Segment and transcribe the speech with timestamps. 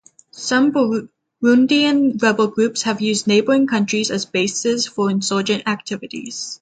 [0.31, 6.59] Some Burundian rebel groups have used neighboring countries as bases for insurgent activities.